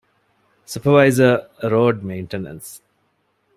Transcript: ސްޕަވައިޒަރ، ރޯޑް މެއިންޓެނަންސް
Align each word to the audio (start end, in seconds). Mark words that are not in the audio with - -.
ސްޕަވައިޒަރ، 0.71 1.35
ރޯޑް 1.71 2.01
މެއިންޓެނަންސް 2.07 2.71